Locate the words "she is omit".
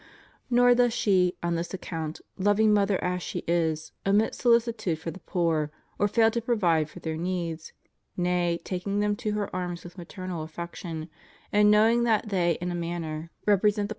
3.21-4.33